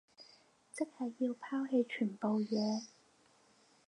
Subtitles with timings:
[0.71, 2.81] 即係要拋棄全部嘢